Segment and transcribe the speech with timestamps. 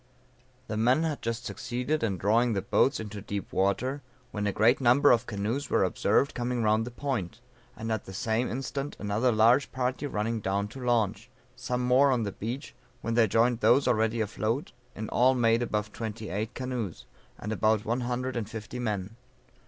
[0.65, 4.81] The men had just succeeded in drawing the boats into deep water, when a great
[4.81, 7.39] number of canoes were observed coming round the point,
[7.77, 12.23] and at the same instant another large party running down to launch; some more on
[12.23, 17.05] the beach, when they joined those already afloat, in all made above twenty eight canoes,
[17.37, 19.17] and about one hundred and fifty men.